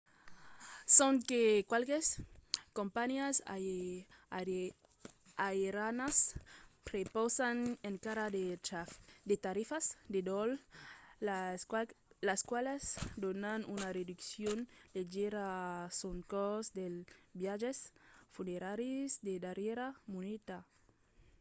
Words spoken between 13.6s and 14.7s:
una reduccion